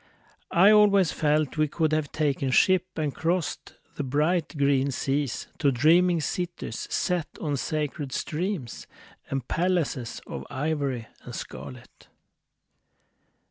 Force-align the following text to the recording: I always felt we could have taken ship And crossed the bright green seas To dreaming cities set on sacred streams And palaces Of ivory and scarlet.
I 0.49 0.71
always 0.71 1.11
felt 1.11 1.57
we 1.57 1.67
could 1.67 1.91
have 1.91 2.11
taken 2.11 2.49
ship 2.49 2.97
And 2.97 3.13
crossed 3.13 3.75
the 3.97 4.03
bright 4.03 4.57
green 4.57 4.89
seas 4.89 5.45
To 5.59 5.71
dreaming 5.71 6.21
cities 6.21 6.87
set 6.91 7.27
on 7.39 7.55
sacred 7.55 8.11
streams 8.11 8.87
And 9.29 9.47
palaces 9.47 10.19
Of 10.25 10.47
ivory 10.49 11.05
and 11.23 11.35
scarlet. 11.35 12.07